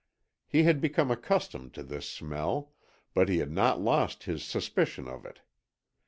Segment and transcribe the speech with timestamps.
[0.47, 2.73] He had become accustomed to this smell,
[3.13, 5.41] but he had not lost his suspicion of it.